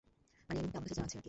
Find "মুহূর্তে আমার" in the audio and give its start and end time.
0.63-0.87